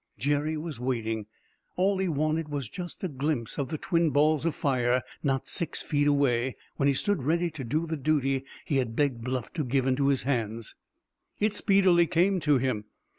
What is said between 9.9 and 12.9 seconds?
his hands. It speedily came to him.